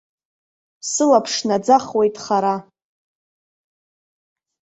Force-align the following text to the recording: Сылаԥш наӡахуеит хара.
Сылаԥш 0.89 1.35
наӡахуеит 1.47 2.15
хара. 2.23 2.55